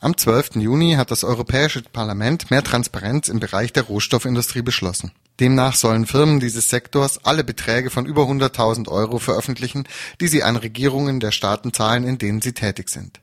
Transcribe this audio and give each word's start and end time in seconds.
Am 0.00 0.16
12. 0.16 0.56
Juni 0.56 0.94
hat 0.94 1.10
das 1.10 1.24
Europäische 1.24 1.82
Parlament 1.82 2.52
mehr 2.52 2.62
Transparenz 2.62 3.28
im 3.28 3.40
Bereich 3.40 3.72
der 3.72 3.82
Rohstoffindustrie 3.82 4.62
beschlossen. 4.62 5.10
Demnach 5.40 5.74
sollen 5.74 6.06
Firmen 6.06 6.38
dieses 6.38 6.68
Sektors 6.68 7.24
alle 7.24 7.42
Beträge 7.42 7.90
von 7.90 8.06
über 8.06 8.22
100.000 8.22 8.86
Euro 8.86 9.18
veröffentlichen, 9.18 9.88
die 10.20 10.28
sie 10.28 10.44
an 10.44 10.54
Regierungen 10.54 11.18
der 11.18 11.32
Staaten 11.32 11.72
zahlen, 11.72 12.04
in 12.04 12.16
denen 12.16 12.40
sie 12.40 12.52
tätig 12.52 12.90
sind. 12.90 13.18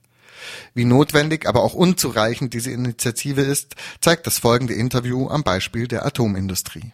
Wie 0.74 0.84
notwendig, 0.84 1.48
aber 1.48 1.64
auch 1.64 1.76
unzureichend 1.76 2.54
diese 2.54 2.72
Initiative 2.72 3.42
ist, 3.42 3.76
zeigt 4.02 4.28
das 4.28 4.40
folgende 4.40 4.74
Interview 4.74 5.30
am 5.30 5.44
Beispiel 5.44 5.88
der 5.88 6.06
Atomindustrie. 6.06 6.92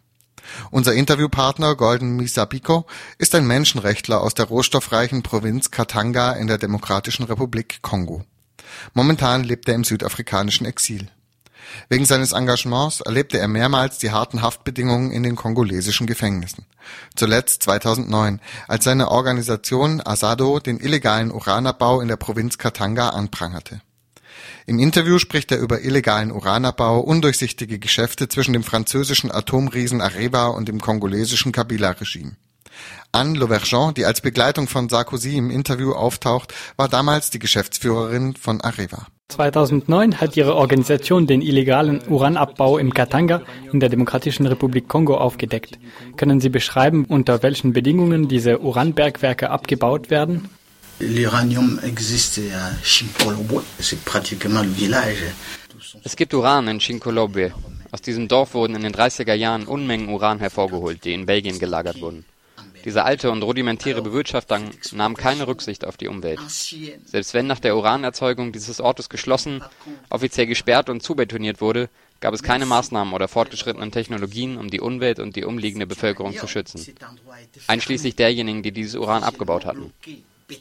Unser 0.69 0.93
Interviewpartner 0.93 1.75
Golden 1.75 2.17
Misabiko 2.17 2.85
ist 3.17 3.33
ein 3.33 3.47
Menschenrechtler 3.47 4.21
aus 4.21 4.35
der 4.35 4.45
rohstoffreichen 4.45 5.23
Provinz 5.23 5.71
Katanga 5.71 6.33
in 6.33 6.45
der 6.45 6.59
Demokratischen 6.59 7.23
Republik 7.23 7.79
Kongo. 7.81 8.23
Momentan 8.93 9.43
lebt 9.43 9.67
er 9.67 9.75
im 9.75 9.83
südafrikanischen 9.83 10.65
Exil. 10.65 11.07
Wegen 11.89 12.05
seines 12.05 12.31
Engagements 12.31 13.01
erlebte 13.01 13.37
er 13.37 13.47
mehrmals 13.47 13.97
die 13.97 14.11
harten 14.11 14.41
Haftbedingungen 14.41 15.11
in 15.11 15.23
den 15.23 15.35
kongolesischen 15.35 16.07
Gefängnissen. 16.07 16.65
Zuletzt 17.15 17.63
2009, 17.63 18.41
als 18.67 18.83
seine 18.83 19.09
Organisation 19.09 20.01
Asado 20.01 20.59
den 20.59 20.79
illegalen 20.79 21.31
Uranabbau 21.31 22.01
in 22.01 22.07
der 22.07 22.17
Provinz 22.17 22.57
Katanga 22.57 23.09
anprangerte. 23.09 23.81
Im 24.65 24.79
Interview 24.79 25.17
spricht 25.19 25.51
er 25.51 25.59
über 25.59 25.81
illegalen 25.81 26.31
Uranabbau, 26.31 26.99
undurchsichtige 26.99 27.79
Geschäfte 27.79 28.29
zwischen 28.29 28.53
dem 28.53 28.63
französischen 28.63 29.31
Atomriesen 29.31 30.01
Areva 30.01 30.47
und 30.47 30.67
dem 30.67 30.79
kongolesischen 30.79 31.51
Kabila-Regime. 31.51 32.35
Anne 33.11 33.37
Lauvergeon, 33.37 33.93
die 33.93 34.05
als 34.05 34.21
Begleitung 34.21 34.67
von 34.67 34.89
Sarkozy 34.89 35.37
im 35.37 35.51
Interview 35.51 35.91
auftaucht, 35.93 36.53
war 36.77 36.87
damals 36.87 37.29
die 37.29 37.39
Geschäftsführerin 37.39 38.35
von 38.35 38.61
Areva. 38.61 39.07
2009 39.29 40.19
hat 40.19 40.35
ihre 40.35 40.55
Organisation 40.55 41.25
den 41.25 41.41
illegalen 41.41 42.01
Uranabbau 42.07 42.77
im 42.77 42.93
Katanga 42.93 43.41
in 43.71 43.79
der 43.79 43.89
Demokratischen 43.89 44.45
Republik 44.45 44.87
Kongo 44.87 45.15
aufgedeckt. 45.17 45.79
Können 46.17 46.41
Sie 46.41 46.49
beschreiben, 46.49 47.05
unter 47.05 47.41
welchen 47.41 47.73
Bedingungen 47.73 48.27
diese 48.27 48.59
Uranbergwerke 48.59 49.49
abgebaut 49.49 50.09
werden? 50.09 50.49
L'uranium 50.99 51.79
existe 51.79 52.41
à 52.53 52.71
Chinkolobo, 52.83 53.63
c'est 53.79 54.03
pratiquement 54.05 54.63
le 54.63 54.71
village. 54.71 55.33
Es 56.03 56.15
gibt 56.15 56.33
Uran 56.33 56.67
in 56.67 56.79
Chinkolobe. 56.79 57.53
Aus 57.91 58.01
diesem 58.01 58.27
Dorf 58.27 58.53
wurden 58.53 58.75
in 58.75 58.83
den 58.83 58.93
30er 58.93 59.33
Jahren 59.33 59.65
Unmengen 59.65 60.09
Uran 60.09 60.39
hervorgeholt, 60.39 61.03
die 61.03 61.13
in 61.13 61.25
Belgien 61.25 61.57
gelagert 61.59 61.99
wurden. 62.01 62.23
Diese 62.85 63.03
alte 63.03 63.31
und 63.31 63.43
rudimentäre 63.43 64.01
Bewirtschaftung 64.01 64.71
nahm 64.91 65.15
keine 65.15 65.47
Rücksicht 65.47 65.85
auf 65.85 65.97
die 65.97 66.07
Umwelt. 66.07 66.39
Selbst 67.05 67.33
wenn 67.33 67.47
nach 67.47 67.59
der 67.59 67.75
Uranerzeugung 67.75 68.51
dieses 68.51 68.81
Ortes 68.81 69.09
geschlossen, 69.09 69.61
offiziell 70.09 70.47
gesperrt 70.47 70.89
und 70.89 71.01
zubetoniert 71.03 71.61
wurde, 71.61 71.89
gab 72.19 72.33
es 72.33 72.43
keine 72.43 72.65
Maßnahmen 72.65 73.13
oder 73.13 73.27
fortgeschrittenen 73.27 73.91
Technologien, 73.91 74.57
um 74.57 74.69
die 74.69 74.79
Umwelt 74.79 75.19
und 75.19 75.35
die 75.35 75.43
umliegende 75.43 75.87
Bevölkerung 75.87 76.35
zu 76.37 76.47
schützen. 76.47 76.85
Einschließlich 77.67 78.15
derjenigen, 78.15 78.63
die 78.63 78.71
dieses 78.71 78.95
Uran 78.95 79.23
abgebaut 79.23 79.65
hatten. 79.65 79.91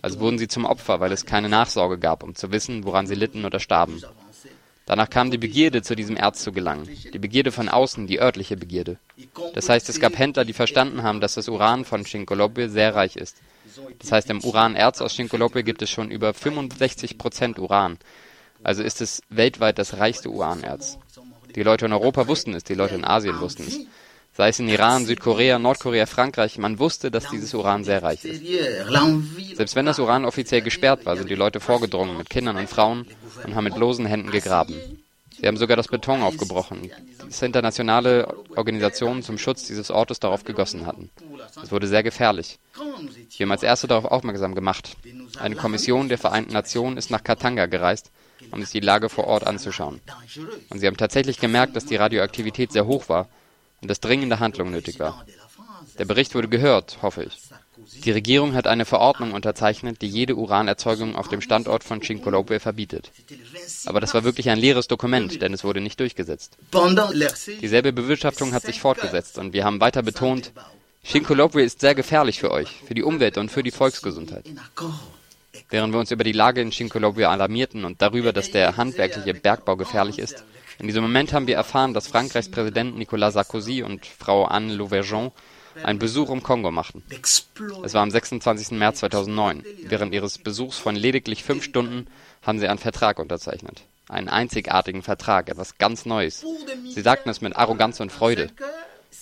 Also 0.02 0.20
wurden 0.20 0.38
sie 0.38 0.48
zum 0.48 0.64
Opfer, 0.64 1.00
weil 1.00 1.12
es 1.12 1.26
keine 1.26 1.48
Nachsorge 1.48 1.98
gab, 1.98 2.22
um 2.22 2.34
zu 2.34 2.52
wissen, 2.52 2.84
woran 2.84 3.06
sie 3.06 3.14
litten 3.14 3.44
oder 3.44 3.60
starben. 3.60 4.00
Danach 4.90 5.08
kam 5.08 5.30
die 5.30 5.38
Begierde, 5.38 5.82
zu 5.82 5.94
diesem 5.94 6.16
Erz 6.16 6.42
zu 6.42 6.50
gelangen. 6.50 6.88
Die 7.14 7.18
Begierde 7.20 7.52
von 7.52 7.68
außen, 7.68 8.08
die 8.08 8.20
örtliche 8.20 8.56
Begierde. 8.56 8.98
Das 9.54 9.68
heißt, 9.68 9.88
es 9.88 10.00
gab 10.00 10.18
Händler, 10.18 10.44
die 10.44 10.52
verstanden 10.52 11.04
haben, 11.04 11.20
dass 11.20 11.34
das 11.34 11.48
Uran 11.48 11.84
von 11.84 12.02
Chinkolope 12.02 12.68
sehr 12.68 12.96
reich 12.96 13.14
ist. 13.14 13.36
Das 14.00 14.10
heißt, 14.10 14.28
im 14.30 14.42
Uranerz 14.42 15.00
aus 15.00 15.14
Chinkolope 15.14 15.62
gibt 15.62 15.80
es 15.82 15.90
schon 15.90 16.10
über 16.10 16.34
65 16.34 17.18
Prozent 17.18 17.60
Uran. 17.60 17.98
Also 18.64 18.82
ist 18.82 19.00
es 19.00 19.22
weltweit 19.28 19.78
das 19.78 19.98
reichste 19.98 20.28
Uranerz. 20.28 20.98
Die 21.54 21.62
Leute 21.62 21.86
in 21.86 21.92
Europa 21.92 22.26
wussten 22.26 22.52
es, 22.54 22.64
die 22.64 22.74
Leute 22.74 22.96
in 22.96 23.04
Asien 23.04 23.38
wussten 23.38 23.62
es 23.68 23.86
sei 24.40 24.48
es 24.48 24.58
in 24.58 24.68
Iran, 24.68 25.04
Südkorea, 25.04 25.58
Nordkorea, 25.58 26.06
Frankreich, 26.06 26.56
man 26.56 26.78
wusste, 26.78 27.10
dass 27.10 27.28
dieses 27.28 27.52
Uran 27.52 27.84
sehr 27.84 28.02
reich 28.02 28.24
ist. 28.24 28.42
Selbst 29.54 29.76
wenn 29.76 29.84
das 29.84 29.98
Uran 29.98 30.24
offiziell 30.24 30.62
gesperrt 30.62 31.04
war, 31.04 31.18
sind 31.18 31.28
die 31.28 31.34
Leute 31.34 31.60
vorgedrungen 31.60 32.16
mit 32.16 32.30
Kindern 32.30 32.56
und 32.56 32.66
Frauen 32.66 33.06
und 33.44 33.54
haben 33.54 33.64
mit 33.64 33.74
bloßen 33.74 34.06
Händen 34.06 34.30
gegraben. 34.30 34.74
Sie 35.38 35.46
haben 35.46 35.58
sogar 35.58 35.76
das 35.76 35.88
Beton 35.88 36.22
aufgebrochen, 36.22 36.90
das 37.22 37.42
internationale 37.42 38.34
Organisationen 38.56 39.22
zum 39.22 39.36
Schutz 39.36 39.66
dieses 39.66 39.90
Ortes 39.90 40.20
darauf 40.20 40.42
gegossen 40.44 40.86
hatten. 40.86 41.10
Es 41.62 41.70
wurde 41.70 41.86
sehr 41.86 42.02
gefährlich. 42.02 42.58
Wir 43.36 43.44
haben 43.44 43.52
als 43.52 43.62
Erste 43.62 43.88
darauf 43.88 44.06
aufmerksam 44.06 44.54
gemacht. 44.54 44.96
Eine 45.38 45.56
Kommission 45.56 46.08
der 46.08 46.16
Vereinten 46.16 46.54
Nationen 46.54 46.96
ist 46.96 47.10
nach 47.10 47.22
Katanga 47.22 47.66
gereist, 47.66 48.10
um 48.52 48.62
sich 48.62 48.70
die 48.70 48.80
Lage 48.80 49.10
vor 49.10 49.26
Ort 49.26 49.46
anzuschauen. 49.46 50.00
Und 50.70 50.78
sie 50.78 50.86
haben 50.86 50.96
tatsächlich 50.96 51.38
gemerkt, 51.38 51.76
dass 51.76 51.84
die 51.84 51.96
Radioaktivität 51.96 52.72
sehr 52.72 52.86
hoch 52.86 53.10
war 53.10 53.28
und 53.80 53.88
dass 53.88 54.00
dringende 54.00 54.40
Handlung 54.40 54.70
nötig 54.70 54.98
war. 54.98 55.24
Der 55.98 56.04
Bericht 56.04 56.34
wurde 56.34 56.48
gehört, 56.48 56.98
hoffe 57.02 57.24
ich. 57.24 57.38
Die 58.04 58.10
Regierung 58.10 58.54
hat 58.54 58.66
eine 58.66 58.84
Verordnung 58.84 59.32
unterzeichnet, 59.32 60.02
die 60.02 60.06
jede 60.06 60.36
Uranerzeugung 60.36 61.16
auf 61.16 61.28
dem 61.28 61.40
Standort 61.40 61.82
von 61.82 62.00
Chinkolope 62.00 62.60
verbietet. 62.60 63.10
Aber 63.86 64.00
das 64.00 64.14
war 64.14 64.24
wirklich 64.24 64.48
ein 64.50 64.58
leeres 64.58 64.86
Dokument, 64.86 65.40
denn 65.42 65.52
es 65.52 65.64
wurde 65.64 65.80
nicht 65.80 65.98
durchgesetzt. 65.98 66.56
Dieselbe 67.60 67.92
Bewirtschaftung 67.92 68.52
hat 68.52 68.62
sich 68.62 68.80
fortgesetzt 68.80 69.38
und 69.38 69.52
wir 69.52 69.64
haben 69.64 69.80
weiter 69.80 70.02
betont, 70.02 70.52
Chinkolope 71.02 71.62
ist 71.62 71.80
sehr 71.80 71.94
gefährlich 71.94 72.38
für 72.38 72.50
euch, 72.50 72.82
für 72.86 72.94
die 72.94 73.02
Umwelt 73.02 73.38
und 73.38 73.50
für 73.50 73.62
die 73.62 73.70
Volksgesundheit. 73.70 74.44
Während 75.70 75.92
wir 75.92 76.00
uns 76.00 76.10
über 76.10 76.24
die 76.24 76.32
Lage 76.32 76.60
in 76.60 76.70
Chinkolope 76.70 77.28
alarmierten 77.28 77.84
und 77.84 78.02
darüber, 78.02 78.32
dass 78.32 78.50
der 78.50 78.76
handwerkliche 78.76 79.34
Bergbau 79.34 79.76
gefährlich 79.76 80.18
ist, 80.18 80.44
in 80.80 80.86
diesem 80.86 81.02
Moment 81.02 81.34
haben 81.34 81.46
wir 81.46 81.56
erfahren, 81.56 81.92
dass 81.92 82.08
Frankreichs 82.08 82.50
Präsident 82.50 82.96
Nicolas 82.96 83.34
Sarkozy 83.34 83.82
und 83.82 84.06
Frau 84.06 84.46
Anne 84.46 84.74
Louvergeon 84.74 85.30
einen 85.82 85.98
Besuch 85.98 86.30
im 86.30 86.42
Kongo 86.42 86.70
machten. 86.70 87.02
Es 87.84 87.94
war 87.94 88.02
am 88.02 88.10
26. 88.10 88.78
März 88.78 89.00
2009. 89.00 89.62
Während 89.84 90.14
ihres 90.14 90.38
Besuchs 90.38 90.78
von 90.78 90.96
lediglich 90.96 91.44
fünf 91.44 91.64
Stunden 91.64 92.06
haben 92.42 92.58
sie 92.58 92.66
einen 92.66 92.78
Vertrag 92.78 93.18
unterzeichnet. 93.18 93.82
Einen 94.08 94.28
einzigartigen 94.28 95.02
Vertrag, 95.02 95.50
etwas 95.50 95.76
ganz 95.76 96.06
Neues. 96.06 96.44
Sie 96.88 97.02
sagten 97.02 97.28
es 97.28 97.42
mit 97.42 97.56
Arroganz 97.56 98.00
und 98.00 98.10
Freude. 98.10 98.50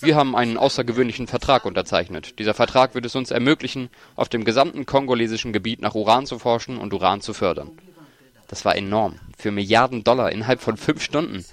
Wir 0.00 0.14
haben 0.14 0.36
einen 0.36 0.58
außergewöhnlichen 0.58 1.26
Vertrag 1.26 1.64
unterzeichnet. 1.64 2.38
Dieser 2.38 2.54
Vertrag 2.54 2.94
wird 2.94 3.04
es 3.04 3.16
uns 3.16 3.32
ermöglichen, 3.32 3.91
auf 4.14 4.28
dem 4.28 4.44
gesamten 4.44 4.86
kongolesischen 4.86 5.52
Gebiet 5.52 5.82
nach 5.82 5.97
Uran 5.97 6.24
zu 6.24 6.38
forschen 6.38 6.78
und 6.78 6.94
Uran 6.94 7.20
zu 7.20 7.34
fördern. 7.34 7.72
Das 8.48 8.64
war 8.64 8.75
enorm. 8.76 9.20
Für 9.38 9.53
Milliarden 9.53 10.03
Dollar 10.03 10.32
innerhalb 10.32 10.60
von 10.60 10.76
fünf 10.76 11.03
Stunden. 11.03 11.44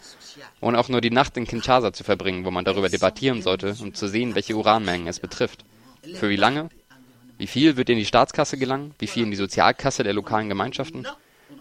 Ohne 0.62 0.80
auch 0.80 0.90
nur 0.90 1.02
die 1.02 1.12
Nacht 1.12 1.38
in 1.38 1.46
Kinshasa 1.46 1.94
zu 1.94 2.04
verbringen, 2.04 2.46
wo 2.46 2.52
man 2.52 2.66
darüber 2.66 2.90
debattieren 2.90 3.42
sollte, 3.42 3.76
um 3.82 3.94
zu 3.94 4.08
sehen, 4.08 4.34
welche 4.34 4.56
Uranmengen 4.56 5.08
es 5.08 5.20
betrifft. 5.20 5.66
Für 6.16 6.30
wie 6.30 6.38
lange? 6.38 6.70
Wie 7.38 7.48
viel 7.48 7.76
wird 7.76 7.90
in 7.90 7.98
die 7.98 8.06
Staatskasse 8.06 8.58
gelangen? 8.58 8.96
Wie 8.98 9.08
viel 9.08 9.24
in 9.24 9.32
die 9.32 9.38
Sozialkasse 9.38 10.04
der 10.04 10.14
lokalen 10.14 10.50
Gemeinschaften? 10.50 11.06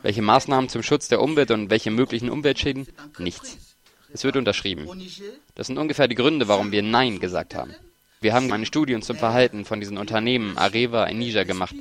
Welche 0.03 0.23
Maßnahmen 0.23 0.69
zum 0.69 0.83
Schutz 0.83 1.09
der 1.09 1.21
Umwelt 1.21 1.51
und 1.51 1.69
welche 1.69 1.91
möglichen 1.91 2.31
Umweltschäden? 2.31 2.87
Nichts. 3.19 3.59
Es 4.13 4.23
wird 4.23 4.37
unterschrieben. 4.37 4.89
Das 5.57 5.67
sind 5.67 5.79
ungefähr 5.79 6.07
die 6.07 6.15
Gründe, 6.15 6.47
warum 6.47 6.71
wir 6.71 6.83
Nein 6.83 7.19
gesagt 7.19 7.57
haben. 7.57 7.75
Wir 8.21 8.33
haben 8.33 8.53
eine 8.53 8.67
Studie 8.67 8.99
zum 9.01 9.17
Verhalten 9.17 9.65
von 9.65 9.81
diesen 9.81 9.99
Unternehmen 9.99 10.57
Areva 10.57 11.05
in 11.05 11.19
Niger 11.19 11.45
gemacht 11.45 11.75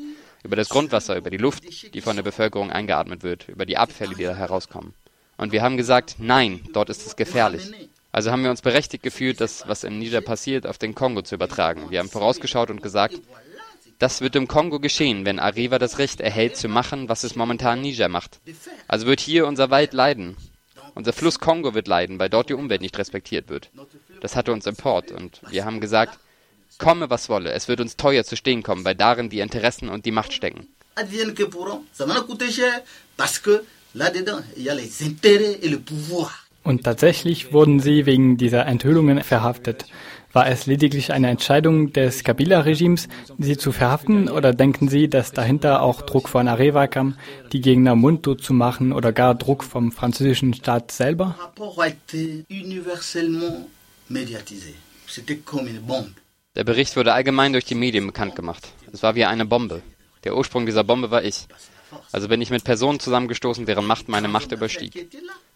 über 0.43 0.55
das 0.55 0.69
Grundwasser, 0.69 1.15
über 1.15 1.29
die 1.29 1.37
Luft, 1.37 1.63
die 1.93 2.01
von 2.01 2.15
der 2.15 2.23
Bevölkerung 2.23 2.71
eingeatmet 2.71 3.23
wird, 3.23 3.47
über 3.49 3.65
die 3.65 3.77
Abfälle, 3.77 4.15
die 4.15 4.23
da 4.23 4.35
herauskommen. 4.35 4.93
Und 5.37 5.51
wir 5.51 5.61
haben 5.61 5.77
gesagt, 5.77 6.15
nein, 6.19 6.61
dort 6.73 6.89
ist 6.89 7.05
es 7.07 7.15
gefährlich. 7.15 7.71
Also 8.11 8.31
haben 8.31 8.43
wir 8.43 8.51
uns 8.51 8.61
berechtigt 8.61 9.03
gefühlt, 9.03 9.41
das, 9.41 9.67
was 9.67 9.83
im 9.83 9.97
Niger 9.97 10.21
passiert, 10.21 10.67
auf 10.67 10.77
den 10.77 10.93
Kongo 10.93 11.23
zu 11.23 11.35
übertragen. 11.35 11.89
Wir 11.89 11.99
haben 11.99 12.09
vorausgeschaut 12.09 12.69
und 12.69 12.83
gesagt, 12.83 13.19
das 13.97 14.21
wird 14.21 14.35
im 14.35 14.47
Kongo 14.47 14.79
geschehen, 14.79 15.25
wenn 15.25 15.39
Areva 15.39 15.79
das 15.79 15.97
Recht 15.97 16.21
erhält, 16.21 16.57
zu 16.57 16.67
machen, 16.67 17.09
was 17.09 17.23
es 17.23 17.35
momentan 17.35 17.81
Niger 17.81 18.09
macht. 18.09 18.39
Also 18.87 19.07
wird 19.07 19.19
hier 19.19 19.47
unser 19.47 19.71
Wald 19.71 19.93
leiden. 19.93 20.35
Unser 20.93 21.13
Fluss 21.13 21.39
Kongo 21.39 21.73
wird 21.73 21.87
leiden, 21.87 22.19
weil 22.19 22.29
dort 22.29 22.49
die 22.49 22.53
Umwelt 22.53 22.81
nicht 22.81 22.97
respektiert 22.97 23.49
wird. 23.49 23.71
Das 24.21 24.35
hatte 24.35 24.51
uns 24.53 24.67
Import 24.67 25.11
und 25.11 25.41
wir 25.49 25.65
haben 25.65 25.79
gesagt, 25.79 26.19
Komme, 26.77 27.09
was 27.09 27.29
wolle, 27.29 27.51
es 27.51 27.67
wird 27.67 27.81
uns 27.81 27.97
teuer 27.97 28.23
zu 28.23 28.35
stehen 28.35 28.63
kommen, 28.63 28.85
weil 28.85 28.95
darin 28.95 29.29
die 29.29 29.39
Interessen 29.39 29.89
und 29.89 30.05
die 30.05 30.11
Macht 30.11 30.33
stecken. 30.33 30.67
Und 36.63 36.83
tatsächlich 36.83 37.51
wurden 37.51 37.79
sie 37.79 38.05
wegen 38.05 38.37
dieser 38.37 38.65
Enthüllungen 38.65 39.21
verhaftet. 39.23 39.85
War 40.31 40.47
es 40.47 40.65
lediglich 40.65 41.13
eine 41.13 41.29
Entscheidung 41.29 41.93
des 41.93 42.23
Kabila-Regimes, 42.23 43.07
sie 43.37 43.57
zu 43.57 43.71
verhaften, 43.71 44.29
oder 44.29 44.51
denken 44.51 44.87
Sie, 44.87 45.07
dass 45.07 45.31
dahinter 45.31 45.83
auch 45.83 46.01
Druck 46.01 46.27
von 46.27 46.47
Areva 46.47 46.87
kam, 46.87 47.17
die 47.51 47.61
Gegner 47.61 47.95
mundtot 47.95 48.41
zu 48.41 48.53
machen, 48.53 48.93
oder 48.93 49.11
gar 49.13 49.35
Druck 49.35 49.63
vom 49.63 49.91
französischen 49.91 50.55
Staat 50.55 50.91
selber? 50.91 51.35
Der 56.55 56.63
Bericht 56.63 56.95
wurde 56.95 57.13
allgemein 57.13 57.51
durch 57.51 57.65
die 57.65 57.73
Medien 57.73 58.05
bekannt 58.05 58.35
gemacht. 58.35 58.67
Es 58.91 59.01
war 59.01 59.15
wie 59.15 59.25
eine 59.25 59.45
Bombe. 59.45 59.81
Der 60.23 60.37
Ursprung 60.37 60.67
dieser 60.67 60.83
Bombe 60.83 61.09
war 61.09 61.23
ich. 61.23 61.47
Also 62.11 62.27
bin 62.27 62.41
ich 62.41 62.51
mit 62.51 62.63
Personen 62.63 62.99
zusammengestoßen, 62.99 63.65
deren 63.65 63.87
Macht 63.87 64.07
meine 64.07 64.27
Macht 64.27 64.51
überstieg. 64.51 65.07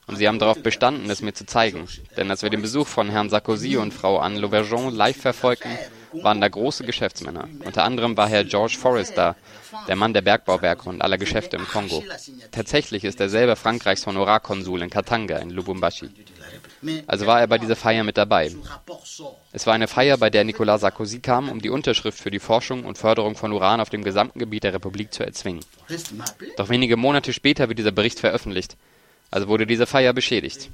Und 0.07 0.15
sie 0.15 0.27
haben 0.27 0.39
darauf 0.39 0.63
bestanden, 0.63 1.07
es 1.09 1.21
mir 1.21 1.33
zu 1.33 1.45
zeigen. 1.45 1.87
Denn 2.15 2.31
als 2.31 2.41
wir 2.41 2.49
den 2.49 2.63
Besuch 2.63 2.87
von 2.87 3.11
Herrn 3.11 3.29
Sarkozy 3.29 3.77
und 3.77 3.93
Frau 3.93 4.17
Anne 4.17 4.39
Lauvergeon 4.39 4.95
live 4.95 5.17
verfolgten, 5.17 5.77
waren 6.13 6.41
da 6.41 6.47
große 6.47 6.83
Geschäftsmänner. 6.83 7.47
Unter 7.63 7.83
anderem 7.83 8.17
war 8.17 8.27
Herr 8.27 8.43
George 8.43 8.77
Forrest 8.79 9.17
da, 9.17 9.35
der 9.87 9.95
Mann 9.95 10.13
der 10.13 10.21
Bergbauwerke 10.21 10.89
und 10.89 11.01
aller 11.01 11.17
Geschäfte 11.19 11.57
im 11.57 11.67
Kongo. 11.67 12.03
Tatsächlich 12.51 13.03
ist 13.03 13.19
er 13.19 13.29
selber 13.29 13.55
Frankreichs 13.55 14.07
Honorarkonsul 14.07 14.81
in 14.81 14.89
Katanga 14.89 15.37
in 15.37 15.51
Lubumbashi. 15.51 16.09
Also 17.07 17.25
war 17.25 17.39
er 17.39 17.47
bei 17.47 17.57
dieser 17.57 17.75
Feier 17.75 18.03
mit 18.03 18.17
dabei. 18.17 18.51
Es 19.51 19.65
war 19.65 19.73
eine 19.73 19.87
Feier, 19.87 20.17
bei 20.17 20.29
der 20.29 20.43
Nicolas 20.43 20.81
Sarkozy 20.81 21.19
kam, 21.19 21.49
um 21.49 21.61
die 21.61 21.69
Unterschrift 21.69 22.19
für 22.19 22.31
die 22.31 22.39
Forschung 22.39 22.85
und 22.85 22.97
Förderung 22.97 23.35
von 23.35 23.51
Uran 23.51 23.81
auf 23.81 23.89
dem 23.89 24.03
gesamten 24.03 24.39
Gebiet 24.39 24.63
der 24.63 24.73
Republik 24.73 25.13
zu 25.13 25.23
erzwingen. 25.23 25.63
Doch 26.57 26.69
wenige 26.69 26.97
Monate 26.97 27.33
später 27.33 27.67
wird 27.67 27.79
dieser 27.79 27.91
Bericht 27.91 28.19
veröffentlicht. 28.19 28.77
Also 29.31 29.47
wurde 29.47 29.67
diese 29.67 29.85
Feier 29.85 30.13
beschädigt. 30.13 30.69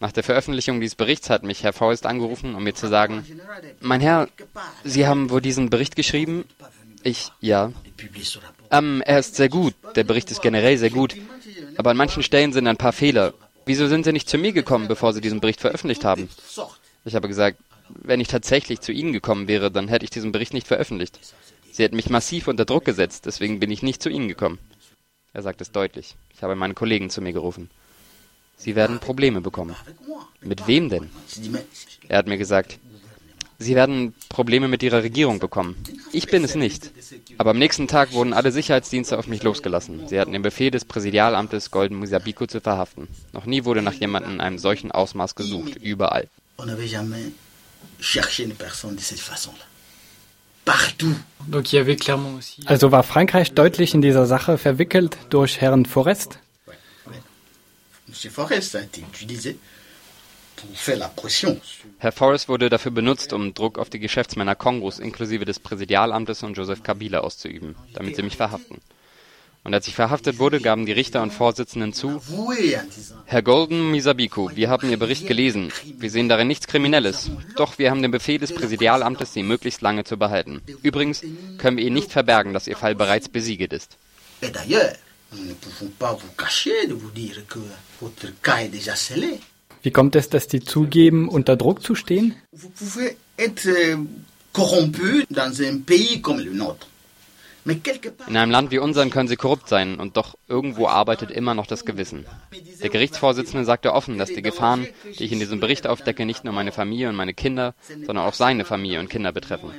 Nach 0.00 0.12
der 0.12 0.22
Veröffentlichung 0.22 0.80
dieses 0.80 0.94
Berichts 0.94 1.28
hat 1.28 1.42
mich 1.42 1.64
Herr 1.64 1.72
Faust 1.72 2.06
angerufen, 2.06 2.54
um 2.54 2.62
mir 2.62 2.74
zu 2.74 2.86
sagen, 2.86 3.26
mein 3.80 4.00
Herr, 4.00 4.28
Sie 4.84 5.06
haben 5.06 5.30
wohl 5.30 5.40
diesen 5.40 5.70
Bericht 5.70 5.96
geschrieben? 5.96 6.44
Ich, 7.02 7.30
ja. 7.40 7.72
Ähm, 8.70 9.02
er 9.04 9.18
ist 9.18 9.36
sehr 9.36 9.48
gut. 9.48 9.74
Der 9.96 10.04
Bericht 10.04 10.30
ist 10.30 10.42
generell 10.42 10.78
sehr 10.78 10.90
gut. 10.90 11.16
Aber 11.76 11.90
an 11.90 11.96
manchen 11.96 12.22
Stellen 12.22 12.52
sind 12.52 12.66
ein 12.66 12.76
paar 12.76 12.92
Fehler. 12.92 13.34
Wieso 13.68 13.86
sind 13.86 14.04
Sie 14.04 14.12
nicht 14.12 14.30
zu 14.30 14.38
mir 14.38 14.52
gekommen, 14.52 14.88
bevor 14.88 15.12
Sie 15.12 15.20
diesen 15.20 15.40
Bericht 15.40 15.60
veröffentlicht 15.60 16.02
haben? 16.02 16.30
Ich 17.04 17.14
habe 17.14 17.28
gesagt, 17.28 17.58
wenn 17.90 18.18
ich 18.18 18.28
tatsächlich 18.28 18.80
zu 18.80 18.92
Ihnen 18.92 19.12
gekommen 19.12 19.46
wäre, 19.46 19.70
dann 19.70 19.88
hätte 19.88 20.04
ich 20.06 20.10
diesen 20.10 20.32
Bericht 20.32 20.54
nicht 20.54 20.66
veröffentlicht. 20.66 21.18
Sie 21.70 21.82
hätten 21.82 21.96
mich 21.96 22.08
massiv 22.08 22.48
unter 22.48 22.64
Druck 22.64 22.86
gesetzt, 22.86 23.26
deswegen 23.26 23.60
bin 23.60 23.70
ich 23.70 23.82
nicht 23.82 24.02
zu 24.02 24.08
Ihnen 24.08 24.26
gekommen. 24.26 24.58
Er 25.34 25.42
sagt 25.42 25.60
es 25.60 25.70
deutlich. 25.70 26.16
Ich 26.34 26.42
habe 26.42 26.56
meinen 26.56 26.74
Kollegen 26.74 27.10
zu 27.10 27.20
mir 27.20 27.34
gerufen. 27.34 27.68
Sie 28.56 28.74
werden 28.74 29.00
Probleme 29.00 29.42
bekommen. 29.42 29.76
Mit 30.40 30.66
wem 30.66 30.88
denn? 30.88 31.10
Er 32.08 32.16
hat 32.16 32.26
mir 32.26 32.38
gesagt, 32.38 32.78
Sie 33.60 33.74
werden 33.74 34.14
Probleme 34.28 34.68
mit 34.68 34.84
Ihrer 34.84 35.02
Regierung 35.02 35.40
bekommen. 35.40 35.76
Ich 36.12 36.28
bin 36.28 36.44
es 36.44 36.54
nicht. 36.54 36.92
Aber 37.38 37.50
am 37.50 37.58
nächsten 37.58 37.88
Tag 37.88 38.12
wurden 38.12 38.32
alle 38.32 38.52
Sicherheitsdienste 38.52 39.18
auf 39.18 39.26
mich 39.26 39.42
losgelassen. 39.42 40.06
Sie 40.06 40.20
hatten 40.20 40.32
den 40.32 40.42
Befehl 40.42 40.70
des 40.70 40.84
Präsidialamtes 40.84 41.72
Golden 41.72 41.96
Musabiko 41.96 42.46
zu 42.46 42.60
verhaften. 42.60 43.08
Noch 43.32 43.46
nie 43.46 43.64
wurde 43.64 43.82
nach 43.82 43.94
jemandem 43.94 44.34
in 44.34 44.40
einem 44.40 44.58
solchen 44.58 44.92
Ausmaß 44.92 45.34
gesucht. 45.34 45.74
Überall. 45.82 46.28
Also 52.66 52.92
war 52.92 53.02
Frankreich 53.02 53.52
deutlich 53.54 53.94
in 53.94 54.02
dieser 54.02 54.26
Sache 54.26 54.58
verwickelt 54.58 55.18
durch 55.30 55.60
Herrn 55.60 55.84
Forest? 55.84 56.38
Monsieur 58.06 58.30
Forest 58.32 58.74
été 58.74 59.02
utilisé 59.02 59.56
Herr 61.98 62.12
Forrest 62.12 62.48
wurde 62.48 62.68
dafür 62.68 62.90
benutzt, 62.90 63.32
um 63.32 63.54
Druck 63.54 63.78
auf 63.78 63.90
die 63.90 63.98
Geschäftsmänner 63.98 64.54
Kongos 64.54 64.98
inklusive 64.98 65.44
des 65.44 65.58
Präsidialamtes 65.58 66.42
und 66.42 66.56
Joseph 66.56 66.82
Kabila 66.82 67.20
auszuüben, 67.20 67.74
damit 67.94 68.16
sie 68.16 68.22
mich 68.22 68.36
verhaften. 68.36 68.78
Und 69.64 69.74
als 69.74 69.88
ich 69.88 69.94
verhaftet 69.94 70.38
wurde, 70.38 70.60
gaben 70.60 70.86
die 70.86 70.92
Richter 70.92 71.22
und 71.22 71.32
Vorsitzenden 71.32 71.92
zu, 71.92 72.22
Herr 73.26 73.42
Golden 73.42 73.90
Misabiku, 73.90 74.50
wir 74.54 74.70
haben 74.70 74.88
Ihr 74.88 74.98
Bericht 74.98 75.26
gelesen. 75.26 75.72
Wir 75.84 76.10
sehen 76.10 76.28
darin 76.28 76.48
nichts 76.48 76.66
Kriminelles. 76.66 77.30
Doch 77.56 77.78
wir 77.78 77.90
haben 77.90 78.00
den 78.00 78.10
Befehl 78.10 78.38
des 78.38 78.54
Präsidialamtes, 78.54 79.34
Sie 79.34 79.42
möglichst 79.42 79.82
lange 79.82 80.04
zu 80.04 80.16
behalten. 80.16 80.62
Übrigens 80.82 81.22
können 81.58 81.76
wir 81.76 81.84
Ihnen 81.84 81.94
nicht 81.94 82.12
verbergen, 82.12 82.54
dass 82.54 82.66
Ihr 82.66 82.76
Fall 82.76 82.94
bereits 82.94 83.28
besiegt 83.28 83.72
ist. 83.72 83.98
Nous 85.30 85.44
ne 85.44 85.52
pouvons 85.52 85.90
pas 85.98 86.14
vous 86.14 86.32
cacher 86.38 86.86
de 86.86 86.94
vous 86.94 87.10
dire 87.10 87.46
que 87.46 87.58
votre 88.00 88.32
cas 88.40 88.62
est 88.62 88.70
déjà 88.70 88.96
scellé. 88.96 89.40
Wie 89.88 89.92
kommt 89.92 90.16
es, 90.16 90.28
dass 90.28 90.46
die 90.48 90.60
zugeben, 90.60 91.30
unter 91.30 91.56
Druck 91.56 91.82
zu 91.82 91.94
stehen? 91.94 92.34
Euh, 92.52 93.96
In 98.26 98.36
einem 98.36 98.50
Land 98.50 98.70
wie 98.70 98.78
unserem 98.78 99.08
können 99.08 99.28
sie 99.30 99.36
korrupt 99.36 99.66
sein 99.70 99.98
und 99.98 100.18
doch 100.18 100.36
irgendwo 100.46 100.88
arbeitet 100.88 101.30
immer 101.30 101.54
noch 101.54 101.66
das 101.66 101.86
Gewissen. 101.86 102.26
Der 102.82 102.90
Gerichtsvorsitzende 102.90 103.64
sagte 103.64 103.94
offen, 103.94 104.18
dass 104.18 104.28
die 104.28 104.42
Gefahren, 104.42 104.86
die 105.18 105.24
ich 105.24 105.32
in 105.32 105.38
diesem 105.38 105.58
Bericht 105.58 105.86
aufdecke, 105.86 106.26
nicht 106.26 106.44
nur 106.44 106.52
meine 106.52 106.72
Familie 106.72 107.08
und 107.08 107.16
meine 107.16 107.32
Kinder, 107.32 107.74
sondern 107.88 108.26
auch 108.26 108.34
seine 108.34 108.66
Familie 108.66 109.00
und 109.00 109.08
Kinder 109.08 109.32
betreffen. 109.32 109.70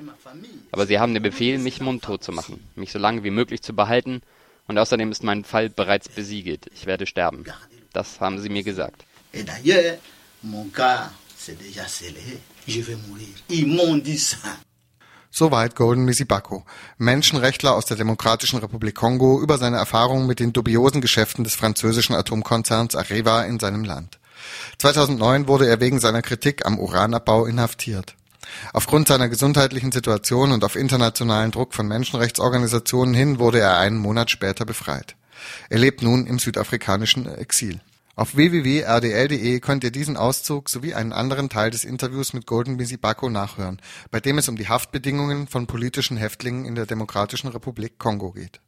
Aber 0.71 0.87
sie 0.87 0.97
haben 0.97 1.13
den 1.13 1.21
Befehl, 1.21 1.59
mich 1.59 1.81
mundtot 1.81 2.23
zu 2.23 2.31
machen, 2.31 2.67
mich 2.75 2.91
so 2.91 2.97
lange 2.97 3.23
wie 3.23 3.29
möglich 3.29 3.61
zu 3.61 3.75
behalten 3.75 4.23
und 4.67 4.79
außerdem 4.79 5.11
ist 5.11 5.23
mein 5.23 5.43
Fall 5.43 5.69
bereits 5.69 6.09
besiegelt. 6.09 6.65
Ich 6.73 6.87
werde 6.87 7.05
sterben. 7.05 7.45
Das 7.93 8.19
haben 8.19 8.39
sie 8.39 8.49
mir 8.49 8.63
gesagt. 8.63 9.03
Et 9.33 9.43
d'ailleurs, 9.43 9.97
mon 10.43 10.65
cas, 10.65 11.09
c'est 11.37 11.57
déjà 11.57 11.87
scellé. 11.87 12.39
Je 12.67 12.81
vais 12.81 12.95
mourir. 13.07 13.27
Ils 13.49 13.67
m'ont 13.67 13.97
dit 13.97 14.17
ça. 14.17 14.37
Soweit 15.31 15.75
Golden 15.75 16.05
Misibako, 16.05 16.65
Menschenrechtler 16.97 17.69
aus 17.69 17.85
der 17.85 17.97
Demokratischen 17.97 18.59
Republik 18.59 18.95
Kongo, 18.95 19.39
über 19.39 19.59
seine 19.59 19.77
Erfahrungen 19.77 20.25
mit 20.25 20.39
den 20.39 20.53
dubiosen 20.53 21.01
Geschäften 21.01 21.43
des 21.43 21.53
französischen 21.53 22.15
Atomkonzerns 22.15 22.95
Areva 22.95 23.43
in 23.43 23.59
seinem 23.59 23.83
Land. 23.83 24.19
2009 24.79 25.47
wurde 25.47 25.67
er 25.67 25.79
wegen 25.79 25.99
seiner 25.99 26.23
Kritik 26.23 26.65
am 26.65 26.79
Uranabbau 26.79 27.45
inhaftiert. 27.45 28.15
Aufgrund 28.73 29.07
seiner 29.07 29.29
gesundheitlichen 29.29 29.91
Situation 29.91 30.51
und 30.51 30.63
auf 30.63 30.75
internationalen 30.75 31.51
Druck 31.51 31.75
von 31.75 31.87
Menschenrechtsorganisationen 31.87 33.13
hin 33.13 33.37
wurde 33.37 33.59
er 33.59 33.77
einen 33.77 33.97
Monat 33.97 34.31
später 34.31 34.65
befreit. 34.65 35.15
Er 35.69 35.77
lebt 35.77 36.01
nun 36.01 36.25
im 36.25 36.39
südafrikanischen 36.39 37.27
Exil. 37.37 37.79
Auf 38.19 38.35
www.rdl.de 38.35 39.61
könnt 39.61 39.85
ihr 39.85 39.91
diesen 39.91 40.17
Auszug 40.17 40.67
sowie 40.67 40.93
einen 40.93 41.13
anderen 41.13 41.47
Teil 41.47 41.69
des 41.71 41.85
Interviews 41.85 42.33
mit 42.33 42.45
Golden 42.45 42.75
Bisibako 42.75 43.29
nachhören, 43.29 43.81
bei 44.11 44.19
dem 44.19 44.37
es 44.37 44.49
um 44.49 44.57
die 44.57 44.67
Haftbedingungen 44.67 45.47
von 45.47 45.67
politischen 45.67 46.17
Häftlingen 46.17 46.65
in 46.65 46.75
der 46.75 46.85
Demokratischen 46.85 47.47
Republik 47.47 47.97
Kongo 47.97 48.33
geht 48.33 48.59